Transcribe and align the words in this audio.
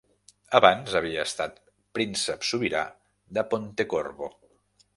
Abans 0.59 0.95
havia 0.99 1.25
estat 1.29 1.59
príncep 1.99 2.47
sobirà 2.53 2.81
de 3.39 3.47
Pontecorvo. 3.53 4.35